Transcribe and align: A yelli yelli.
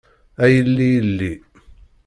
A 0.43 0.45
yelli 0.53 0.87
yelli. 0.93 1.33